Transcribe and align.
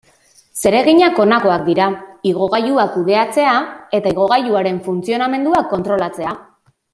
Zereginak 0.59 1.19
honakoak 1.23 1.65
dira: 1.67 1.85
igogailua 2.29 2.85
kudeatzea 2.95 3.53
eta 3.99 4.15
igogailuaren 4.17 4.81
funtzionamendua 4.89 5.63
kontrolatzea. 5.77 6.35